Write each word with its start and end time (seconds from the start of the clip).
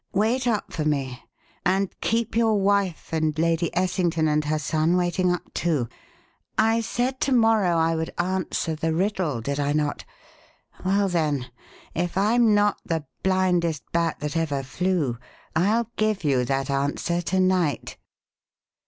Wait 0.15 0.47
up 0.47 0.73
for 0.73 0.83
me 0.83 1.23
and 1.63 1.93
keep 2.01 2.35
your 2.35 2.59
wife 2.59 3.13
and 3.13 3.37
Lady 3.37 3.69
Essington 3.77 4.27
and 4.27 4.45
her 4.45 4.57
son 4.57 4.97
waiting 4.97 5.31
up, 5.31 5.53
too. 5.53 5.87
I 6.57 6.81
said 6.81 7.19
to 7.21 7.31
morrow 7.31 7.77
I 7.77 7.95
would 7.95 8.11
answer 8.17 8.73
the 8.73 8.95
riddle, 8.95 9.41
did 9.41 9.59
I 9.59 9.73
not? 9.73 10.03
Well, 10.83 11.07
then, 11.07 11.51
if 11.93 12.17
I'm 12.17 12.55
not 12.55 12.79
the 12.83 13.05
blindest 13.21 13.83
bat 13.91 14.17
that 14.21 14.35
ever 14.35 14.63
flew, 14.63 15.19
I'll 15.55 15.91
give 15.97 16.23
you 16.23 16.45
that 16.45 16.71
answer 16.71 17.21
to 17.21 17.39
night." 17.39 17.97